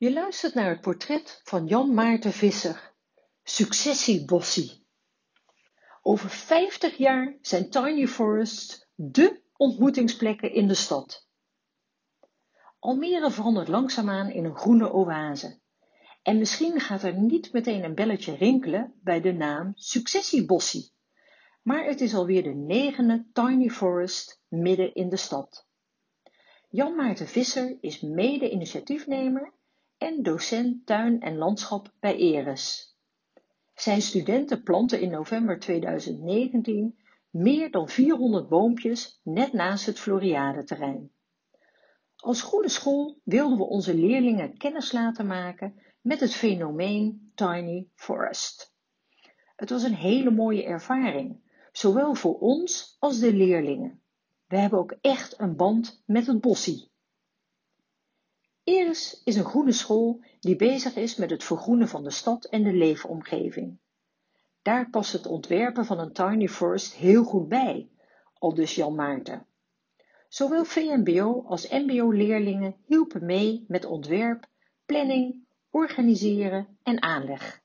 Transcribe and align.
Je 0.00 0.12
luistert 0.12 0.54
naar 0.54 0.68
het 0.68 0.80
portret 0.80 1.40
van 1.44 1.66
Jan 1.66 1.94
Maarten 1.94 2.32
Visser, 2.32 2.94
Successiebossie. 3.42 4.86
Over 6.02 6.30
50 6.30 6.96
jaar 6.96 7.38
zijn 7.40 7.70
tiny 7.70 8.06
forests 8.06 8.86
dé 8.94 9.40
ontmoetingsplekken 9.56 10.52
in 10.52 10.68
de 10.68 10.74
stad. 10.74 11.28
Almere 12.78 13.30
verandert 13.30 13.68
langzaamaan 13.68 14.30
in 14.30 14.44
een 14.44 14.56
groene 14.56 14.92
oase. 14.92 15.60
En 16.22 16.38
misschien 16.38 16.80
gaat 16.80 17.02
er 17.02 17.14
niet 17.14 17.52
meteen 17.52 17.84
een 17.84 17.94
belletje 17.94 18.34
rinkelen 18.34 18.94
bij 19.02 19.20
de 19.20 19.32
naam 19.32 19.72
Successiebossie. 19.74 20.92
Maar 21.62 21.84
het 21.84 22.00
is 22.00 22.14
alweer 22.14 22.42
de 22.42 22.54
negende 22.54 23.26
tiny 23.32 23.68
forest 23.68 24.40
midden 24.48 24.94
in 24.94 25.08
de 25.08 25.16
stad. 25.16 25.66
Jan 26.68 26.94
Maarten 26.94 27.26
Visser 27.26 27.78
is 27.80 28.00
mede-initiatiefnemer 28.00 29.56
en 29.98 30.22
docent 30.22 30.86
tuin 30.86 31.20
en 31.20 31.36
landschap 31.36 31.92
bij 32.00 32.16
Eres. 32.16 32.96
Zijn 33.74 34.02
studenten 34.02 34.62
planten 34.62 35.00
in 35.00 35.10
november 35.10 35.58
2019 35.58 36.98
meer 37.30 37.70
dan 37.70 37.88
400 37.88 38.48
boompjes 38.48 39.20
net 39.22 39.52
naast 39.52 39.86
het 39.86 39.98
Floriade-terrein. 39.98 41.10
Als 42.16 42.42
goede 42.42 42.68
school 42.68 43.20
wilden 43.24 43.58
we 43.58 43.64
onze 43.64 43.94
leerlingen 43.94 44.56
kennis 44.56 44.92
laten 44.92 45.26
maken 45.26 45.74
met 46.00 46.20
het 46.20 46.34
fenomeen 46.34 47.32
Tiny 47.34 47.88
Forest. 47.94 48.74
Het 49.56 49.70
was 49.70 49.82
een 49.82 49.94
hele 49.94 50.30
mooie 50.30 50.64
ervaring, 50.64 51.40
zowel 51.72 52.14
voor 52.14 52.38
ons 52.38 52.96
als 52.98 53.18
de 53.18 53.32
leerlingen. 53.32 54.02
We 54.46 54.56
hebben 54.56 54.78
ook 54.78 54.94
echt 55.00 55.40
een 55.40 55.56
band 55.56 56.02
met 56.06 56.26
het 56.26 56.40
bossie. 56.40 56.90
Iris 58.68 59.20
is 59.24 59.36
een 59.36 59.44
groene 59.44 59.72
school 59.72 60.20
die 60.40 60.56
bezig 60.56 60.96
is 60.96 61.16
met 61.16 61.30
het 61.30 61.44
vergroenen 61.44 61.88
van 61.88 62.04
de 62.04 62.10
stad 62.10 62.44
en 62.44 62.62
de 62.62 62.72
leefomgeving. 62.72 63.78
Daar 64.62 64.90
past 64.90 65.12
het 65.12 65.26
ontwerpen 65.26 65.84
van 65.84 65.98
een 65.98 66.12
tiny 66.12 66.48
forest 66.48 66.94
heel 66.94 67.24
goed 67.24 67.48
bij, 67.48 67.88
aldus 68.38 68.74
Jan 68.74 68.94
Maarten. 68.94 69.46
Zowel 70.28 70.64
VMBO 70.64 71.44
als 71.46 71.68
MBO-leerlingen 71.68 72.76
hielpen 72.86 73.24
mee 73.24 73.64
met 73.68 73.84
ontwerp, 73.84 74.48
planning, 74.86 75.46
organiseren 75.70 76.78
en 76.82 77.02
aanleg. 77.02 77.62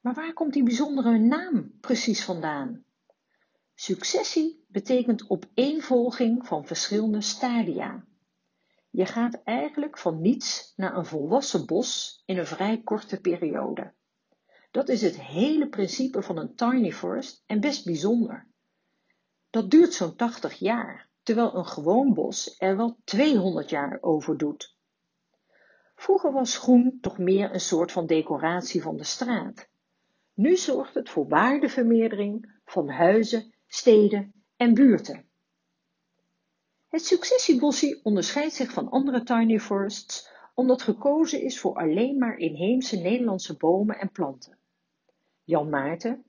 Maar 0.00 0.14
waar 0.14 0.32
komt 0.32 0.52
die 0.52 0.62
bijzondere 0.62 1.18
naam 1.18 1.72
precies 1.80 2.24
vandaan? 2.24 2.84
Successie 3.74 4.64
betekent 4.68 5.30
opeenvolging 5.30 6.46
van 6.46 6.66
verschillende 6.66 7.20
stadia. 7.20 8.06
Je 8.98 9.06
gaat 9.06 9.42
eigenlijk 9.44 9.98
van 9.98 10.20
niets 10.20 10.72
naar 10.76 10.96
een 10.96 11.06
volwassen 11.06 11.66
bos 11.66 12.22
in 12.26 12.38
een 12.38 12.46
vrij 12.46 12.82
korte 12.82 13.20
periode. 13.20 13.92
Dat 14.70 14.88
is 14.88 15.02
het 15.02 15.20
hele 15.20 15.68
principe 15.68 16.22
van 16.22 16.38
een 16.38 16.54
tiny 16.54 16.92
forest 16.92 17.42
en 17.46 17.60
best 17.60 17.84
bijzonder. 17.84 18.46
Dat 19.50 19.70
duurt 19.70 19.94
zo'n 19.94 20.16
80 20.16 20.54
jaar, 20.54 21.08
terwijl 21.22 21.54
een 21.54 21.66
gewoon 21.66 22.14
bos 22.14 22.54
er 22.58 22.76
wel 22.76 22.98
200 23.04 23.70
jaar 23.70 23.98
over 24.00 24.38
doet. 24.38 24.76
Vroeger 25.94 26.32
was 26.32 26.58
groen 26.58 26.98
toch 27.00 27.18
meer 27.18 27.52
een 27.54 27.60
soort 27.60 27.92
van 27.92 28.06
decoratie 28.06 28.82
van 28.82 28.96
de 28.96 29.04
straat. 29.04 29.68
Nu 30.34 30.56
zorgt 30.56 30.94
het 30.94 31.10
voor 31.10 31.28
waardevermeerdering 31.28 32.60
van 32.64 32.88
huizen, 32.88 33.54
steden 33.66 34.44
en 34.56 34.74
buurten. 34.74 35.27
Het 36.88 37.04
successiebossie 37.04 38.00
onderscheidt 38.04 38.54
zich 38.54 38.72
van 38.72 38.88
andere 38.88 39.22
tiny 39.22 39.58
forests 39.58 40.30
omdat 40.54 40.82
gekozen 40.82 41.42
is 41.42 41.60
voor 41.60 41.74
alleen 41.74 42.18
maar 42.18 42.36
inheemse 42.36 42.96
Nederlandse 42.96 43.56
bomen 43.56 43.98
en 43.98 44.12
planten. 44.12 44.58
Jan 45.44 45.68
Maarten, 45.68 46.24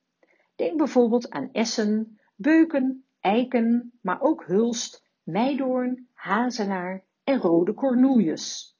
denk 0.55 0.77
bijvoorbeeld 0.77 1.29
aan 1.29 1.49
essen, 1.51 2.19
beuken, 2.35 3.05
eiken, 3.19 3.99
maar 4.01 4.21
ook 4.21 4.45
hulst, 4.45 5.03
meidoorn, 5.23 6.07
hazelaar 6.13 7.05
en 7.23 7.39
rode 7.39 7.73
cornoeljes. 7.73 8.77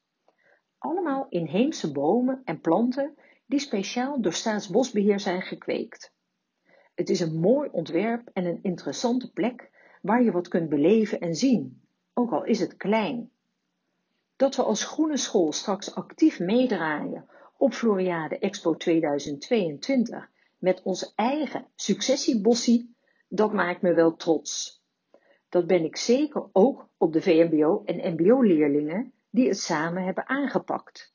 Allemaal 0.78 1.26
inheemse 1.28 1.92
bomen 1.92 2.40
en 2.44 2.60
planten 2.60 3.14
die 3.46 3.60
speciaal 3.60 4.20
door 4.20 4.32
Staatsbosbeheer 4.32 5.20
zijn 5.20 5.42
gekweekt. 5.42 6.12
Het 6.94 7.08
is 7.10 7.20
een 7.20 7.40
mooi 7.40 7.68
ontwerp 7.72 8.28
en 8.32 8.44
een 8.44 8.62
interessante 8.62 9.32
plek 9.32 9.70
waar 10.00 10.22
je 10.22 10.32
wat 10.32 10.48
kunt 10.48 10.68
beleven 10.68 11.20
en 11.20 11.34
zien, 11.34 11.82
ook 12.14 12.32
al 12.32 12.44
is 12.44 12.60
het 12.60 12.76
klein. 12.76 13.30
Dat 14.36 14.56
we 14.56 14.62
als 14.62 14.84
groene 14.84 15.16
school 15.16 15.52
straks 15.52 15.94
actief 15.94 16.38
meedraaien 16.38 17.28
op 17.56 17.72
Floriade 17.72 18.38
Expo 18.38 18.76
2022 18.76 20.30
met 20.58 20.82
ons 20.82 21.14
eigen 21.14 21.66
successiebossie, 21.74 22.94
dat 23.28 23.52
maakt 23.52 23.82
me 23.82 23.94
wel 23.94 24.16
trots. 24.16 24.82
Dat 25.48 25.66
ben 25.66 25.84
ik 25.84 25.96
zeker 25.96 26.48
ook 26.52 26.88
op 26.96 27.12
de 27.12 27.22
VMBO 27.22 27.82
en 27.84 28.12
MBO-leerlingen 28.12 29.12
die 29.30 29.48
het 29.48 29.58
samen 29.58 30.04
hebben 30.04 30.28
aangepakt. 30.28 31.14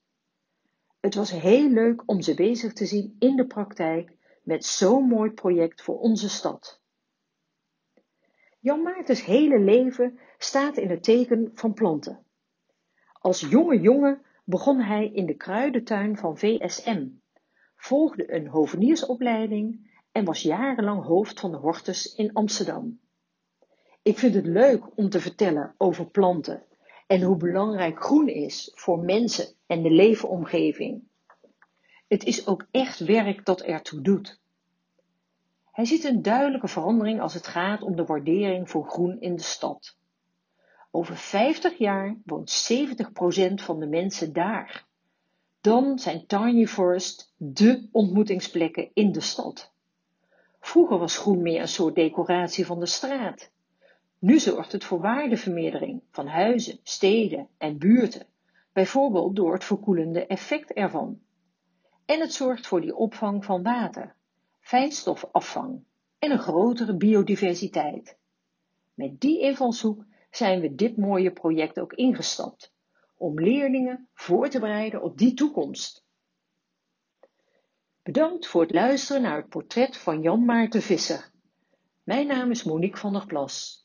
Het 0.99 1.15
was 1.15 1.31
heel 1.31 1.69
leuk 1.69 2.03
om 2.05 2.21
ze 2.21 2.33
bezig 2.33 2.73
te 2.73 2.85
zien 2.85 3.15
in 3.19 3.35
de 3.35 3.47
praktijk 3.47 4.15
met 4.43 4.65
zo'n 4.65 5.07
mooi 5.07 5.31
project 5.31 5.81
voor 5.81 5.99
onze 5.99 6.29
stad. 6.29 6.81
Jan 8.65 8.81
Maartens 8.81 9.25
hele 9.25 9.59
leven 9.59 10.19
staat 10.37 10.77
in 10.77 10.89
het 10.89 11.03
teken 11.03 11.51
van 11.53 11.73
planten. 11.73 12.25
Als 13.21 13.39
jonge 13.39 13.79
jongen 13.79 14.21
begon 14.45 14.79
hij 14.79 15.11
in 15.13 15.25
de 15.25 15.33
kruidentuin 15.33 16.17
van 16.17 16.37
VSM, 16.37 17.07
volgde 17.75 18.33
een 18.33 18.47
hoveniersopleiding 18.47 19.91
en 20.11 20.25
was 20.25 20.41
jarenlang 20.41 21.03
hoofd 21.03 21.39
van 21.39 21.51
de 21.51 21.57
Hortus 21.57 22.15
in 22.15 22.33
Amsterdam. 22.33 22.99
Ik 24.01 24.17
vind 24.17 24.33
het 24.33 24.45
leuk 24.45 24.97
om 24.97 25.09
te 25.09 25.19
vertellen 25.19 25.75
over 25.77 26.05
planten 26.05 26.63
en 27.07 27.21
hoe 27.21 27.37
belangrijk 27.37 28.03
groen 28.03 28.27
is 28.27 28.71
voor 28.75 28.99
mensen 28.99 29.55
en 29.65 29.81
de 29.81 29.91
leefomgeving. 29.91 31.03
Het 32.07 32.23
is 32.23 32.47
ook 32.47 32.65
echt 32.71 32.99
werk 32.99 33.45
dat 33.45 33.61
ertoe 33.61 34.01
doet. 34.01 34.43
Hij 35.75 35.85
ziet 35.85 36.03
een 36.03 36.21
duidelijke 36.21 36.67
verandering 36.67 37.21
als 37.21 37.33
het 37.33 37.47
gaat 37.47 37.81
om 37.81 37.95
de 37.95 38.05
waardering 38.05 38.69
voor 38.69 38.89
groen 38.89 39.21
in 39.21 39.35
de 39.35 39.41
stad. 39.41 39.97
Over 40.91 41.15
50 41.15 41.77
jaar 41.77 42.15
woont 42.25 42.71
70% 42.73 43.53
van 43.53 43.79
de 43.79 43.87
mensen 43.87 44.33
daar. 44.33 44.85
Dan 45.61 45.99
zijn 45.99 46.25
tiny 46.25 46.67
forest 46.67 47.33
dé 47.37 47.87
ontmoetingsplekken 47.91 48.89
in 48.93 49.11
de 49.11 49.21
stad. 49.21 49.71
Vroeger 50.59 50.97
was 50.97 51.17
groen 51.17 51.41
meer 51.41 51.61
een 51.61 51.67
soort 51.67 51.95
decoratie 51.95 52.65
van 52.65 52.79
de 52.79 52.85
straat. 52.85 53.51
Nu 54.19 54.39
zorgt 54.39 54.71
het 54.71 54.83
voor 54.83 54.99
waardevermeerdering 54.99 56.01
van 56.11 56.27
huizen, 56.27 56.79
steden 56.83 57.47
en 57.57 57.77
buurten, 57.77 58.25
bijvoorbeeld 58.73 59.35
door 59.35 59.53
het 59.53 59.63
verkoelende 59.63 60.25
effect 60.25 60.71
ervan. 60.71 61.19
En 62.05 62.19
het 62.19 62.33
zorgt 62.33 62.67
voor 62.67 62.81
die 62.81 62.95
opvang 62.95 63.45
van 63.45 63.63
water, 63.63 64.15
fijnstofafvang 64.65 65.83
en 66.19 66.31
een 66.31 66.39
grotere 66.39 66.95
biodiversiteit. 66.95 68.17
Met 68.93 69.19
die 69.21 69.39
invalshoek 69.39 70.05
zijn 70.31 70.61
we 70.61 70.75
dit 70.75 70.97
mooie 70.97 71.31
project 71.31 71.79
ook 71.79 71.93
ingestapt, 71.93 72.73
om 73.17 73.39
leerlingen 73.39 74.07
voor 74.13 74.49
te 74.49 74.59
bereiden 74.59 75.01
op 75.01 75.17
die 75.17 75.33
toekomst. 75.33 76.05
Bedankt 78.03 78.47
voor 78.47 78.61
het 78.61 78.71
luisteren 78.71 79.21
naar 79.21 79.37
het 79.37 79.49
portret 79.49 79.97
van 79.97 80.21
Jan 80.21 80.45
Maarten 80.45 80.81
Visser. 80.81 81.31
Mijn 82.03 82.27
naam 82.27 82.51
is 82.51 82.63
Monique 82.63 82.99
van 82.99 83.13
der 83.13 83.25
Plas. 83.25 83.84